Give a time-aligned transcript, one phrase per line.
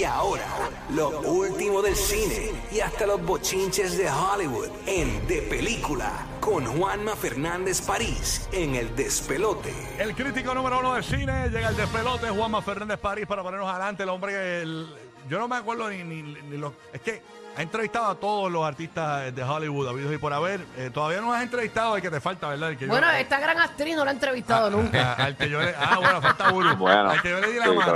[0.00, 0.46] Y ahora,
[0.94, 7.14] lo último del cine y hasta los bochinches de Hollywood en De Película con Juanma
[7.16, 9.74] Fernández París en El Despelote.
[9.98, 14.04] El crítico número uno del cine llega el despelote, Juanma Fernández París, para ponernos adelante.
[14.04, 14.62] El hombre que.
[14.62, 14.88] el-
[15.28, 16.72] yo no me acuerdo ni, ni, ni los.
[16.94, 17.22] Es que
[17.56, 20.64] ha entrevistado a todos los artistas de Hollywood, habidos y por haber.
[20.78, 22.70] Eh, todavía no has entrevistado al que te falta, ¿verdad?
[22.70, 25.12] El que yo- Bueno, esta gran actriz no la he entrevistado a- nunca.
[25.12, 25.74] a- al que yo le.
[25.78, 26.50] Ah, bueno, falta.
[26.78, 27.92] Bueno, al que yo le di la sí, mano.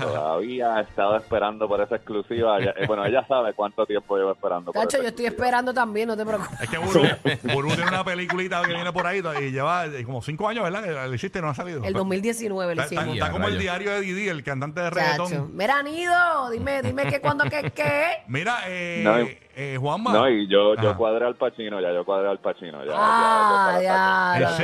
[0.00, 2.60] Todavía, he estado esperando por esa exclusiva.
[2.60, 4.72] Ya- eh, bueno, ella sabe cuánto tiempo llevo esperando.
[4.72, 5.46] por Tacho, esa yo estoy exclusiva.
[5.46, 6.60] esperando también, no te preocupes.
[6.60, 7.02] Es que Buru,
[7.54, 10.82] Buru tiene una peliculita que viene por ahí y lleva eh, como cinco años, ¿verdad?
[10.82, 11.82] Que le hiciste y no ha salido.
[11.84, 13.14] El 2019 lo está- hicimos.
[13.16, 15.56] está como el diario de Didi, el cantante de reggaetón.
[15.56, 18.22] Mira, Nido, dime, dime que cuando que qué.
[18.28, 20.12] Mira, eh, No, y- eh, Juanma.
[20.12, 22.84] No, y yo, yo cuadré al Pachino, ya yo cuadré al Pachino.
[22.84, 24.54] Ya, Ah, ya, ya, ¿En ya, ya.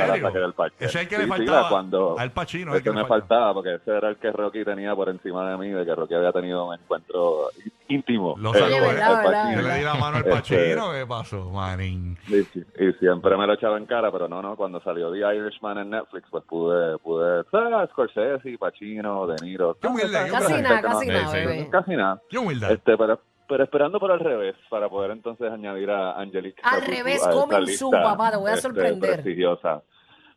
[0.79, 2.95] Ese es el que le Sí, sí, faltaba cuando, al Pacino, el el que que
[2.95, 3.21] le me faltaba.
[3.51, 6.13] faltaba, porque ese era el que Rocky tenía por encima de mí, de que Rocky
[6.13, 7.49] había tenido un encuentro
[7.87, 8.35] íntimo.
[8.37, 9.55] Lo eh, salvó, con ¿verdad.
[9.55, 12.17] Yo le di la mano al Este, Pachino, ¿qué pasó, manín?
[12.27, 15.89] Y siempre me lo echaba en cara, pero no, no, cuando salió The Irishman en
[15.91, 17.89] Netflix, pues pude, pude, ¿sabes?
[17.91, 19.75] Scorsese, Pacino, De Niro.
[19.75, 21.69] Qué qué Casi nada, casi nada.
[21.69, 22.21] Casi nada.
[22.29, 22.71] Qué humildad.
[22.71, 26.61] Este, pero, pero esperando por al revés, para poder entonces añadir a Angelique.
[26.63, 27.21] Al revés,
[27.59, 29.13] lista, soon, papá, te voy a este, sorprender.
[29.13, 29.83] prestigiosa.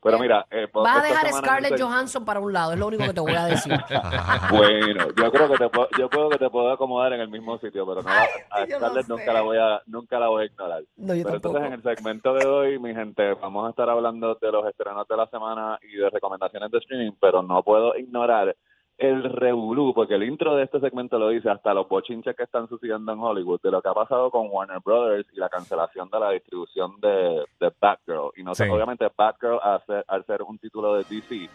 [0.04, 2.86] Pero Eh, mira, eh, po- Vas a dejar Scarlett Johansson para un lado, es lo
[2.88, 3.72] único que te voy a decir.
[4.50, 7.58] Bueno, yo creo que te puedo, yo creo que te puedo acomodar en el mismo
[7.58, 10.46] sitio, pero no, Ay, a no Scarlett nunca la voy a, nunca la voy a
[10.46, 10.82] ignorar.
[10.96, 11.56] No, yo Pero tampoco.
[11.56, 15.08] entonces en el segmento de hoy, mi gente, vamos a estar hablando de los estrenos
[15.08, 18.54] de la semana y de recomendaciones de streaming, pero no puedo ignorar
[18.96, 22.68] el revolú, porque el intro de este segmento lo dice, hasta los bochinches que están
[22.68, 26.20] sucediendo en Hollywood, de lo que ha pasado con Warner Brothers y la cancelación de
[26.20, 28.30] la distribución de, de Batgirl.
[28.36, 28.70] Y no sé, Sí.
[28.70, 31.48] obviamente Batgirl, al ser, al ser un título de DC,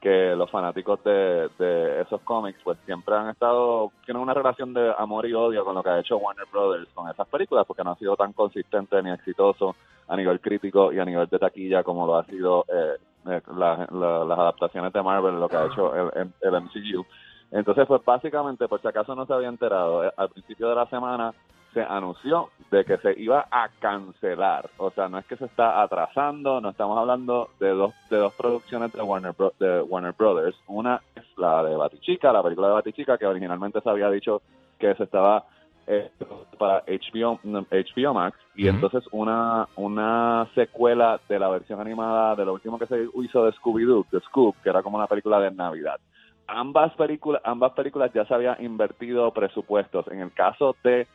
[0.00, 4.92] que los fanáticos de, de esos cómics pues siempre han estado, tienen una relación de
[4.98, 7.92] amor y odio con lo que ha hecho Warner Brothers con esas películas porque no
[7.92, 9.74] ha sido tan consistente ni exitoso
[10.06, 14.24] a nivel crítico y a nivel de taquilla como lo ha sido eh, la- la-
[14.24, 17.04] las adaptaciones de Marvel, lo que ha hecho el, el MCU.
[17.50, 20.86] Entonces, pues básicamente, por si acaso no se había enterado, eh, al principio de la
[20.86, 21.32] semana
[21.72, 24.70] se anunció de que se iba a cancelar.
[24.76, 28.32] O sea, no es que se está atrasando, no estamos hablando de dos, de dos
[28.34, 30.56] producciones de Warner, Bro- de Warner Brothers.
[30.68, 34.42] Una es la de Batichica, la película de Batichica, que originalmente se había dicho
[34.78, 35.44] que se estaba
[35.86, 36.10] eh,
[36.58, 42.54] para HBO, HBO Max, y entonces una, una secuela de la versión animada de lo
[42.54, 46.00] último que se hizo de Scooby-Doo, de Scoob, que era como una película de Navidad
[46.46, 51.06] ambas películas ambas películas ya se había invertido presupuestos en el caso de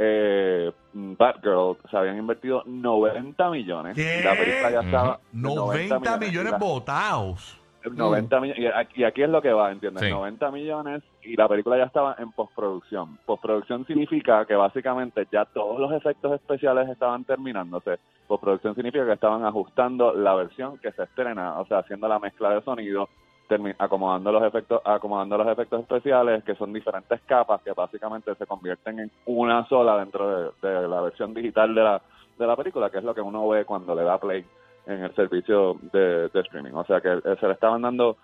[0.00, 4.22] eh, Batgirl se habían invertido 90 millones ¿Qué?
[4.24, 7.60] la película ya estaba 90 millones votados.
[7.84, 10.04] 90 millones y aquí, y aquí es lo que va, ¿entiendes?
[10.04, 10.10] Sí.
[10.10, 13.18] 90 millones y la película ya estaba en postproducción.
[13.26, 17.98] Postproducción significa que básicamente ya todos los efectos especiales estaban terminándose.
[18.26, 22.54] Postproducción significa que estaban ajustando la versión que se estrena, o sea, haciendo la mezcla
[22.54, 23.10] de sonido,
[23.78, 29.00] acomodando los efectos, acomodando los efectos especiales, que son diferentes capas que básicamente se convierten
[29.00, 32.02] en una sola dentro de, la versión digital de la,
[32.38, 34.44] de la película, que es lo que uno ve cuando le da play
[34.86, 36.72] en el servicio de, de streaming.
[36.72, 38.16] O sea que eh, se le estaban dando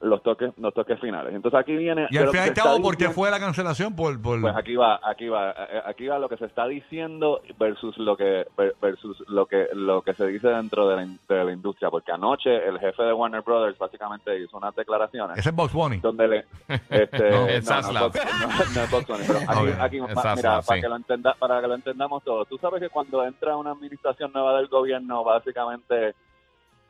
[0.00, 1.34] los toques los toques finales.
[1.34, 2.06] Entonces aquí viene...
[2.10, 3.94] Y al fin y al cabo, ¿por qué fue la cancelación?
[3.96, 4.40] Por, por...
[4.40, 8.16] pues aquí va, aquí va, eh, aquí va lo que se está diciendo versus lo
[8.16, 11.90] que ver- versus lo que lo que se dice dentro de la, de la industria,
[11.90, 15.98] porque anoche el jefe de Warner Brothers básicamente hizo unas declaraciones Ese es Box Bunny.
[15.98, 16.44] donde le
[16.90, 19.80] este No, no, es no, no, no, no es Box Bunny, pero aquí, Ok.
[19.80, 20.80] aquí, Es ma- Zaslav, mira, para sí.
[20.82, 22.48] que lo entenda, para que lo entendamos todos.
[22.48, 26.14] Tú sabes que cuando entra una administración nueva del gobierno, básicamente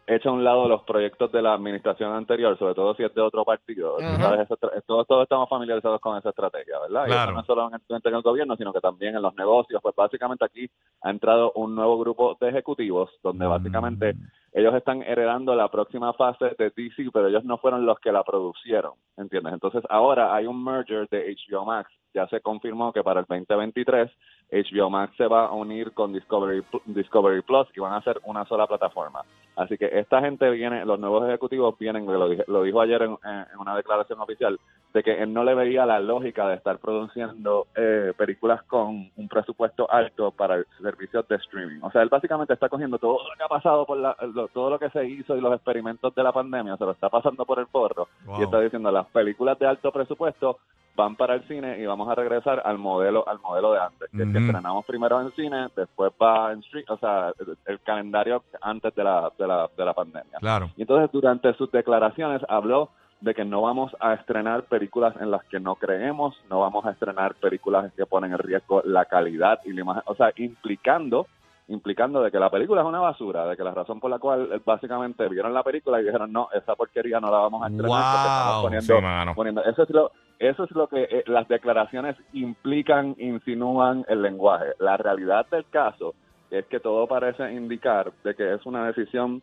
[0.06, 3.20] echa a un lado los proyectos de la administración anterior, sobre todo si es de
[3.20, 3.98] otro partido.
[4.00, 4.48] Sabes,
[4.86, 7.04] todos, todos estamos familiarizados con esa estrategia, ¿verdad?
[7.04, 7.30] Y Claro.
[7.30, 9.80] eso no solo en el, en el gobierno, sino que también en los negocios.
[9.82, 10.68] Pues básicamente aquí
[11.02, 14.18] ha entrado un nuevo grupo de ejecutivos donde básicamente Mm.
[14.54, 18.22] Ellos están heredando la próxima fase de DC, pero ellos no fueron los que la
[18.22, 19.52] producieron, ¿entiendes?
[19.52, 21.90] Entonces ahora hay un merger de HBO Max.
[22.14, 24.08] Ya se confirmó que para el 2023
[24.52, 28.44] HBO Max se va a unir con Discovery, Discovery Plus y van a hacer una
[28.44, 29.22] sola plataforma.
[29.56, 33.18] Así que esta gente viene, los nuevos ejecutivos vienen, lo, lo dijo ayer en
[33.58, 34.60] una declaración oficial,
[34.94, 39.28] de que él no le veía la lógica de estar produciendo eh, películas con un
[39.28, 41.80] presupuesto alto para el servicio de streaming.
[41.82, 44.70] O sea, él básicamente está cogiendo todo lo que ha pasado, por la, lo- todo
[44.70, 47.58] lo que se hizo y los experimentos de la pandemia, se lo está pasando por
[47.58, 48.40] el forro Wow.
[48.40, 50.58] y está diciendo las películas de alto presupuesto
[50.96, 54.22] van para el cine y vamos a regresar al modelo al modelo de antes, que
[54.22, 54.46] es que Ujú.
[54.46, 59.02] estrenamos primero en cine, después va en stream, o sea, el, el calendario antes de
[59.02, 60.38] la, de la, de la pandemia.
[60.38, 60.70] Claro.
[60.76, 62.90] Y entonces durante sus declaraciones habló
[63.24, 66.90] de que no vamos a estrenar películas en las que no creemos, no vamos a
[66.90, 71.26] estrenar películas que ponen en riesgo la calidad y la imagen, o sea, implicando
[71.66, 74.50] implicando de que la película es una basura, de que la razón por la cual
[74.52, 77.88] eh, básicamente vieron la película y dijeron, no, esa porquería no la vamos a estrenar
[77.90, 78.62] porque estamos Wow.
[78.64, 79.34] poniendo, Sí, mano.
[79.34, 84.72] poniendo- eso es lo eso es lo que eh, las declaraciones implican, insinúan el lenguaje.
[84.78, 86.12] La realidad del caso
[86.50, 89.40] es que todo parece indicar de que es una decisión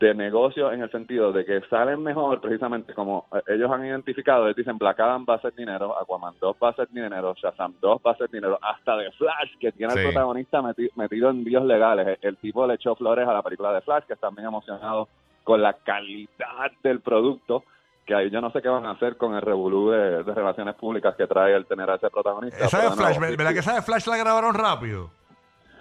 [0.00, 4.44] de negocio en el sentido de que salen mejor precisamente como eh, ellos han identificado,
[4.46, 7.74] ellos dicen Black Adam va a ser dinero, Aquaman 2 va a ser dinero, Shazam
[7.80, 9.98] 2 va a ser dinero, hasta de Flash que tiene Sí.
[9.98, 12.06] el protagonista meti- metido en legales.
[12.08, 15.08] El, el tipo le echó flores a la película de Flash que están bien emocionados
[15.44, 17.62] con la calidad del producto
[18.06, 20.74] que ahí yo no sé qué van a hacer con el revolú de, de relaciones
[20.76, 22.64] públicas que trae el tener a ese protagonista.
[22.64, 25.10] Esa de Flash, nuevo, ¿verdad que esa de Flash la grabaron rápido?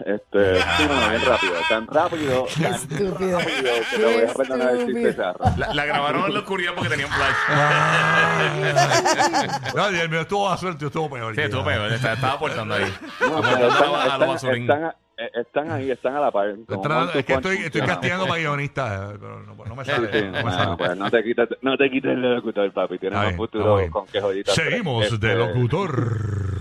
[0.06, 3.40] Este, sí, no, bien rápido, tan rápido, tan estúpido.
[3.40, 5.40] rápido que te voy a perdonar el chiste charro.
[5.58, 7.36] La, la grabaron en la oscuridad porque tenían flash.
[9.76, 11.36] No, y el mío estuvo a suerte, estuvo peor.
[11.36, 11.92] Sí, estuvo peor.
[11.92, 12.94] Estaba, estaba aportando ahí.
[13.22, 14.62] No, Aportando pero a, están, a los están- basurín.
[14.64, 16.48] están a- eh, están ahí, están a la par.
[17.14, 20.10] es que estoy, castigando para guionistas, eh, pero no, no me Sí, sale.
[20.14, 20.78] sí, no me bueno, sale.
[20.78, 23.00] pues no te quites, no te quites el locutor, papi.
[23.00, 24.56] Tienes un futuro con que joyitas.
[24.56, 26.59] Seguimos Este, de locutor.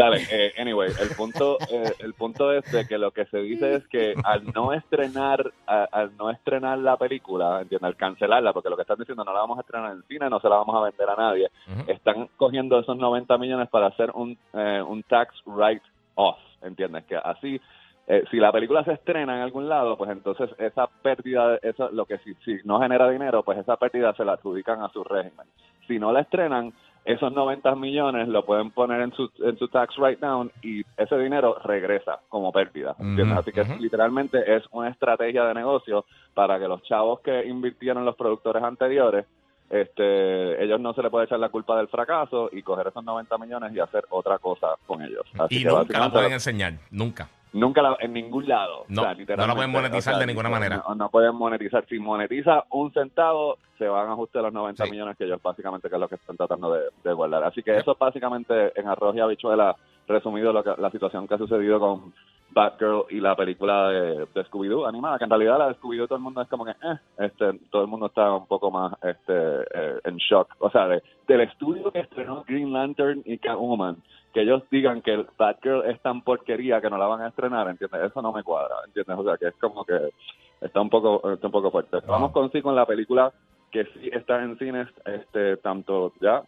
[0.00, 3.74] Dale, eh, anyway, el punto, eh, el punto es de que lo que se dice
[3.74, 8.70] es que al no estrenar, a- al no estrenar la película, entiende, al cancelarla, porque
[8.70, 10.56] lo que están diciendo no la vamos a estrenar en el cine, no se la
[10.56, 11.50] vamos a vender a nadie,
[11.86, 15.82] están cogiendo esos 90 millones para hacer un, eh, un tax write
[16.14, 17.60] off, entiendes, que así
[18.06, 22.06] eh, si la película se estrena en algún lado, pues entonces esa pérdida, eso, lo
[22.06, 25.46] que si, si no genera dinero, pues esa pérdida se la adjudican a su régimen.
[25.86, 26.72] Si no la estrenan,
[27.04, 31.16] esos 90 millones lo pueden poner en su, en su tax write down y ese
[31.18, 32.94] dinero regresa como pérdida.
[32.98, 36.04] Ujú, Así que literalmente es una estrategia de negocio
[36.34, 39.26] para que los chavos que invirtieron los productores anteriores
[39.70, 43.38] este, ellos no se le puede echar la culpa del fracaso y coger esos 90
[43.38, 45.24] millones y hacer otra cosa con ellos.
[45.38, 46.74] Así Y que nunca la pueden enseñar.
[46.90, 47.28] Nunca.
[47.52, 48.84] Nunca la- en ningún lado.
[48.88, 50.82] No, O sea, no la pueden monetizar de ninguna manera.
[50.88, 51.84] No, no pueden monetizar.
[51.88, 54.90] Si monetiza un centavo, se van a ajustar los 90 Sí.
[54.90, 57.42] millones que ellos básicamente que es lo que están tratando de, de guardar.
[57.44, 59.74] Así que eso es básicamente en arroz y habichuela
[60.06, 62.12] resumido lo que, la situación que ha sucedido con
[62.52, 66.16] Batgirl y la película de, de Scooby-Doo animada, que en realidad la de Scooby-Doo todo
[66.16, 69.32] el mundo es como que, eh, este, todo el mundo está un poco más este,
[69.34, 70.48] eh, en shock.
[70.58, 73.96] O sea, de- del estudio que estrenó Green Lantern y Catwoman,
[74.32, 78.02] que ellos digan que Batgirl es tan porquería que no la van a estrenar, ¿entiendes?
[78.10, 79.16] Eso no me cuadra, ¿entiendes?
[79.18, 80.10] O sea, que es como que
[80.60, 81.98] está un poco está un poco fuerte.
[82.06, 83.32] Vamos con sí con la película
[83.70, 86.42] que sí está en cines, este, tanto ya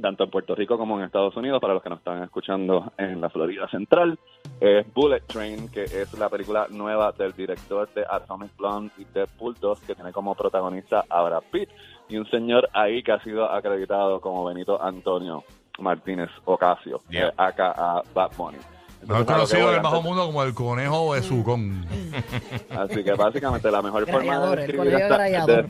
[0.00, 3.20] tanto en Puerto Rico como en Estados Unidos, para los que nos están escuchando en
[3.20, 4.18] la Florida Central,
[4.60, 9.54] es Bullet Train, que es la película nueva del director de Atomic Blonde y Deadpool
[9.60, 11.68] 2, que tiene como protagonista a Brad Pitt,
[12.08, 15.44] y un señor ahí que ha sido acreditado como Benito Antonio
[15.78, 17.28] Martínez Ocasio, Yeah.
[17.28, 18.58] eh, aka Bad Bunny.
[19.08, 21.84] A que conocido en el bajo mundo como el conejo de Sucón.
[22.70, 25.68] Así que básicamente la mejor forma de describir esta- de-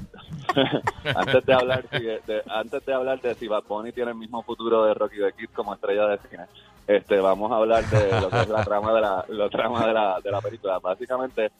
[1.16, 4.42] antes de hablar si- de, antes de hablar de si Bad Bunny tiene el mismo
[4.42, 6.44] futuro de Rocky the Kid como estrella de cine,
[6.86, 9.92] este vamos a hablar de lo que es la trama de la, la trama de
[9.92, 10.78] la, de la película.
[10.78, 11.50] Básicamente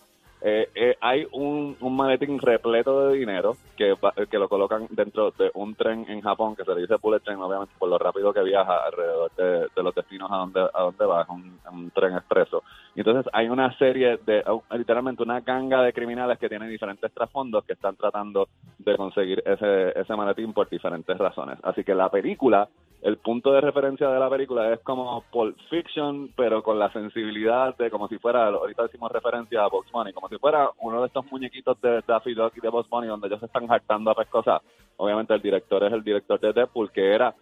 [0.46, 3.94] eh, eh, hay un, un maletín repleto de dinero que,
[4.30, 7.40] que lo colocan dentro de un tren en Japón que se le dice bullet train,
[7.40, 11.22] obviamente por lo rápido que viaja alrededor de, los destinos a donde, a donde va,
[11.22, 12.62] es un, tren expreso.
[12.94, 17.72] Entonces hay una serie de, literalmente una ganga de criminales que tienen diferentes trasfondos que
[17.72, 21.58] están tratando de conseguir ese, ese maletín por diferentes razones.
[21.62, 22.68] Así que la película,
[23.04, 27.76] el punto de referencia de la película es como Pulp Fiction, pero con la sensibilidad
[27.76, 31.08] de como si fuera, ahorita decimos referencia a Box Bunny, como si fuera uno de
[31.08, 34.14] estos muñequitos de Daffy Duck y de Box Bunny donde ellos se están hartando a
[34.14, 34.62] pescosas.
[34.96, 37.34] Obviamente el director es el director de Deadpool, que era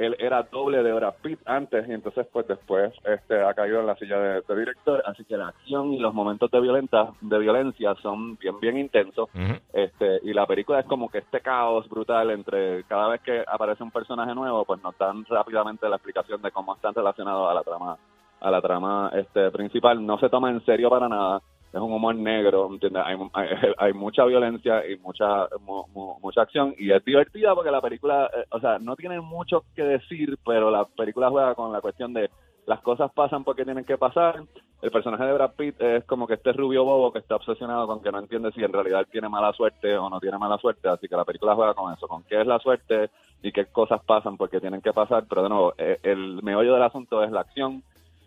[0.00, 3.86] él era doble de Brad Pitt antes y entonces pues después este ha caído en
[3.86, 5.02] la silla de, de director.
[5.06, 9.28] Así que la acción y los momentos de violenta de violencia son bien bien intensos.
[9.72, 13.82] Este y la película es como que este caos brutal entre cada vez que aparece
[13.82, 17.62] un personaje nuevo pues nos dan rápidamente la explicación de cómo están relacionados a la
[17.62, 17.96] trama
[18.40, 20.04] a la trama este principal.
[20.04, 21.42] No se toma en serio para nada
[21.72, 23.02] es un humor negro, ¿entiendes?
[23.04, 23.48] Hay, hay,
[23.78, 28.30] hay mucha violencia y mucha mu- mu- mucha acción y es divertida porque la película,
[28.36, 32.12] eh, o sea, no tiene mucho que decir, pero la película juega con la cuestión
[32.12, 32.30] de
[32.66, 34.42] las cosas pasan porque tienen que pasar.
[34.82, 38.00] El personaje de Brad Pitt es como que este rubio bobo que está obsesionado con
[38.02, 41.06] que no entiende si en realidad tiene mala suerte o no tiene mala suerte, así
[41.08, 43.10] que la película juega con eso, con qué es la suerte
[43.42, 46.82] y qué cosas pasan porque tienen que pasar, pero de nuevo, eh, el meollo del
[46.82, 47.82] asunto es la acción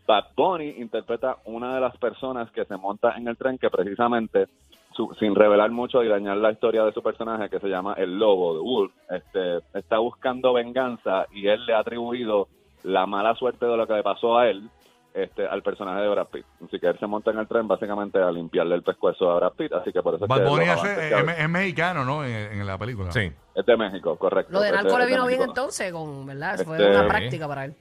[0.08, 4.48] Bad Bunny interpreta una de las personas que se monta en el tren que precisamente
[4.96, 8.20] su- sin revelar mucho y dañar la historia de su personaje, que se llama El
[8.20, 12.48] Lobo, de Wolf, este, está buscando venganza y él le ha atribuido
[12.84, 14.70] la mala suerte de lo que le pasó a él
[15.16, 16.46] este, al personaje de Brad Pitt.
[16.66, 19.54] Así que él se monta en el tren básicamente a limpiarle el pescuezo a Brad
[19.54, 22.24] Pitt, así que por eso es Bad Bunny es, que- es- es mexicano, ¿no?
[22.26, 23.12] En, en la película.
[23.12, 23.32] Sí.
[23.56, 24.52] es de México, correcto.
[24.52, 26.60] Lo de Es narco le vino bien entonces, con, ¿verdad?
[26.66, 27.76] Fue Este, una práctica para él.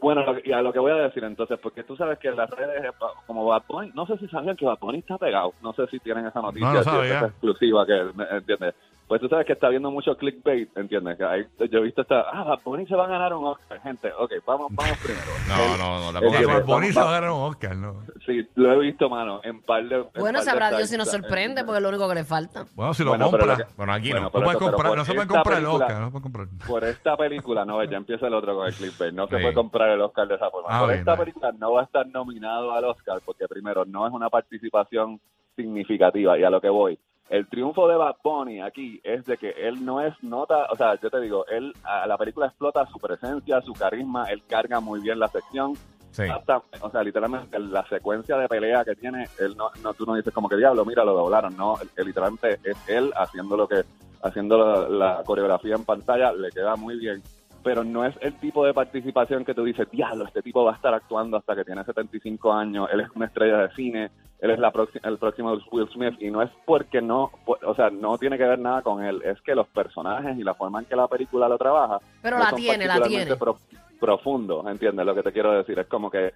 [0.00, 2.28] Bueno, lo que- y a lo que voy a decir entonces, porque tú sabes que
[2.28, 2.90] en las redes, eh,
[3.26, 5.98] como Bad Bunny, no sé si sabían que Bad Bunny está pegado, no sé si
[6.00, 7.18] tienen esa noticia, No, sabía.
[7.18, 8.74] es exclusiva, que, ¿me ¿entiendes?
[9.08, 11.16] Pues tú sabes que está viendo mucho clickbait, ¿entiendes?
[11.16, 13.80] Que ahí, yo he visto esta, ah, Bad Bunny se va a ganar un Oscar,
[13.80, 15.24] gente, ok, vamos, vamos primero.
[15.48, 16.30] No, no, no.
[16.30, 18.02] Y eh, Bad Bunny se va a ganar un Oscar, ¿no?
[18.26, 19.96] Sí, lo he visto, mano, en par de...
[19.96, 22.14] en Bueno, par de sabrá Dios si nos en- sorprende, porque es lo único que
[22.16, 22.66] le falta.
[22.74, 23.56] Bueno, si lo Bueno, compra.
[23.56, 24.40] que- Bueno, aquí Bueno, no.
[24.40, 26.00] no, eso, comprar, se puede comprar el Oscar.
[26.00, 26.46] No se puede comprar.
[26.66, 29.42] por esta película, no, ya empieza el otro con el clickbait, no se Sí.
[29.42, 30.68] puede comprar el Oscar de esa forma.
[30.70, 31.24] Ah, por bien, esta bien.
[31.24, 35.18] película no va a estar nominado al Oscar porque primero no es una participación
[35.56, 36.98] significativa y a lo que voy.
[37.30, 40.98] El triunfo de Bad Bunny aquí es de que él no es nota, o sea,
[41.00, 45.00] yo te digo, él a la película explota su presencia, su carisma, él carga muy
[45.00, 45.74] bien la sección,
[46.10, 46.22] Sí.
[46.22, 50.14] hasta, o sea, literalmente la secuencia de pelea que tiene, él no, no tú no
[50.14, 53.82] dices como que diablo, mira, lo doblaron, no, él- literalmente es él haciendo lo que,
[54.22, 54.56] haciendo
[54.88, 57.22] la, la coreografía en pantalla, le queda muy bien,
[57.62, 60.76] pero no es el tipo de participación que tú dices, diablo, este tipo va a
[60.76, 64.58] estar actuando hasta que tiene 75 años, él es una estrella de cine, él es
[64.58, 68.38] la próxima, el próximo Will Smith, y no es porque no, o sea, no tiene
[68.38, 71.08] que ver nada con él, es que los personajes y la forma en que la
[71.08, 73.36] película lo trabaja, Pero no la son tiene, la tiene.
[73.36, 73.58] pro-
[73.98, 75.78] profundo, ¿entiendes lo que te quiero decir?
[75.78, 76.32] Es como que eh,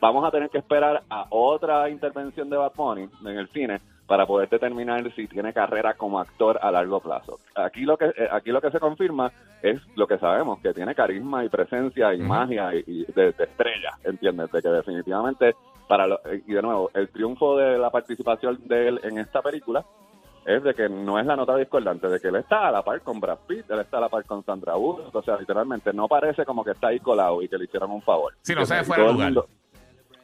[0.00, 4.26] vamos a tener que esperar a otra intervención de Bad Bunny en el cine para
[4.26, 7.38] poder determinar si tiene carrera como actor a largo plazo.
[7.54, 9.30] Aquí lo que eh, aquí lo que se confirma
[9.62, 13.44] es lo que sabemos, que tiene carisma y presencia y magia y, y de, de
[13.44, 14.50] estrella, ¿entiendes?
[14.50, 15.54] De que definitivamente
[15.88, 19.84] para lo- y de nuevo, el triunfo de la participación de él en esta película
[20.46, 23.00] es de que no es la nota discordante, de que él está a la par
[23.02, 26.08] con Brad Pitt, él está a la par con Sandra Bullock, o sea, literalmente no
[26.08, 28.34] parece como que está ahí colado y que le hicieron un favor.
[28.42, 29.26] Sí, no se fuera de el lugar.
[29.32, 29.48] mundo-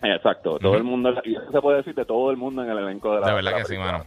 [0.02, 2.78] Exacto, todo el mundo, y eso se puede decir de todo el mundo en el
[2.78, 4.04] elenco de la De verdad la que sí, película, mano.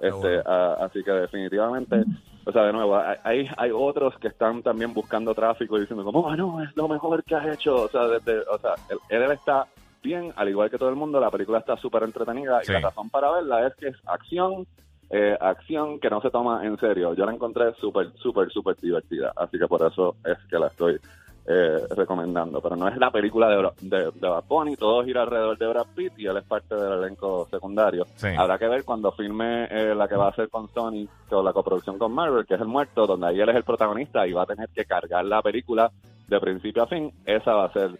[0.00, 0.76] este, bueno.
[0.80, 2.04] así que definitivamente,
[2.46, 6.28] o sea, de nuevo, hay- hay, otros que están también buscando tráfico y diciendo como,
[6.28, 9.30] ah, no, es lo mejor que has hecho, o sea, desde, o sea, él, él
[9.32, 9.66] está
[10.02, 12.72] bien, al igual que todo el mundo, la película está súper entretenida Sí.
[12.72, 14.66] y la razón para verla es que es acción,
[15.10, 17.14] eh, acción que no se toma en serio.
[17.14, 20.98] Yo la encontré súper, súper, súper divertida, así que por eso es que la estoy
[21.46, 22.60] eh, recomendando.
[22.60, 25.86] Pero no es la película de, de, de Bad Bunny, todo gira alrededor de Brad
[25.96, 28.04] Pitt y él es parte del elenco secundario.
[28.14, 28.28] Sí.
[28.38, 31.52] Habrá que ver cuando filme eh, la que va a hacer con Sony, con la
[31.52, 34.42] coproducción con Marvel, que es El Muerto, donde ahí él es el protagonista y va
[34.42, 35.90] a tener que cargar la película
[36.28, 37.10] de principio a fin.
[37.24, 37.98] Esa va a ser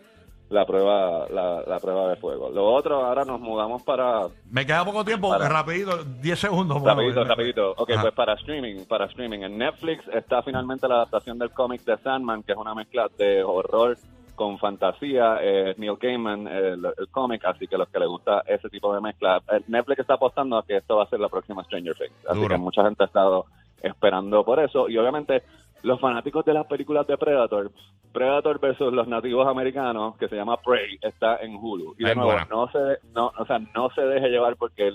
[0.51, 2.51] la prueba la, la prueba de fuego.
[2.51, 5.49] Lo otro, ahora nos mudamos para Me queda poco tiempo, Para.
[5.49, 6.83] rapidito, 10 segundos.
[6.83, 7.71] Rapidito, rapidito.
[7.77, 8.03] Ok, Ajá.
[8.03, 9.41] pues para streaming, para streaming.
[9.41, 13.43] En Netflix está finalmente la adaptación del cómic de Sandman, que es una mezcla de
[13.45, 13.97] horror
[14.35, 15.39] con fantasía.
[15.41, 19.01] Eh, Neil Gaiman, el, el cómic, así que los que les gusta ese tipo de
[19.01, 19.41] mezcla.
[19.53, 22.27] eh, Netflix está apostando a que esto va a ser la próxima Stranger Things.
[22.29, 22.49] Así Duro.
[22.55, 23.45] que mucha gente ha estado
[23.83, 24.89] esperando por eso.
[24.89, 25.43] Y obviamente
[25.83, 27.71] los fanáticos de las películas de Predator,
[28.13, 31.95] Predator versus los nativos americanos, que se llama Prey, está en Hulu.
[31.99, 32.47] Y de Ay, nuevo, buena.
[32.51, 32.79] no se,
[33.15, 34.93] no, o sea, no se deje llevar porque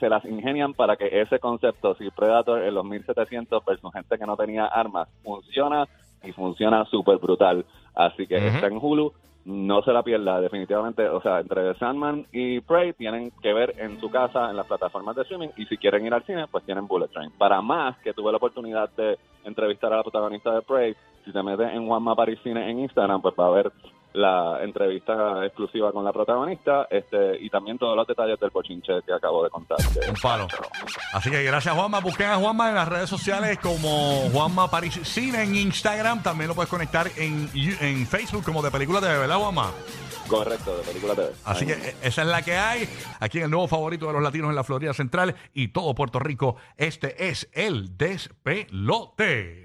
[0.00, 4.26] se las ingenian para que ese concepto, si Predator en los 1700 versus gente que
[4.26, 5.86] no tenía armas, funciona
[6.22, 7.64] y funciona súper brutal.
[7.94, 9.12] Así que está en Hulu,
[9.46, 11.08] no se la pierda, definitivamente.
[11.08, 15.14] O sea, entre Sandman y Prey tienen que ver en su casa, en las plataformas
[15.14, 17.30] de streaming, y si quieren ir al cine, pues tienen Bullet Train.
[17.38, 21.42] Para más, que tuve la oportunidad de entrevistar a la protagonista de Prey, si te
[21.42, 23.72] metes en Juanma Paris Cine en Instagram, pues va a ver
[24.16, 29.12] la entrevista exclusiva con la protagonista este y también todos los detalles del bochinche que
[29.12, 29.76] acabo de contar.
[30.08, 30.48] Un palo.
[31.12, 32.00] Así que gracias, Juanma.
[32.00, 36.22] Busquen a Juanma en las redes sociales como Juanma París Cine en Instagram.
[36.22, 39.70] También lo puedes conectar en, en Facebook como de película TV, ¿verdad, Juanma?
[40.28, 41.30] Correcto, de película TV.
[41.44, 41.92] Así que Ahí.
[42.02, 42.88] esa es la que hay.
[43.20, 46.18] Aquí en el nuevo favorito de los latinos en la Florida Central y todo Puerto
[46.18, 46.56] Rico.
[46.76, 49.64] Este es el despelote.